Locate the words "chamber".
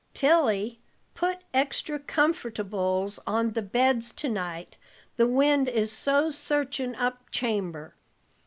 7.29-7.93